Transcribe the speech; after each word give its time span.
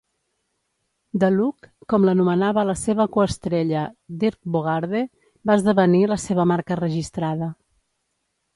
"The 1.23 1.27
Look", 1.33 1.67
com 1.93 2.07
l"anomenava 2.07 2.63
la 2.69 2.75
seva 2.85 3.07
co-estrella 3.17 3.85
Dirk 4.25 4.41
Bogarde, 4.57 5.05
va 5.51 5.61
esdevenir 5.61 6.03
la 6.15 6.21
seva 6.27 6.49
marca 6.55 6.83
registrada. 6.83 7.55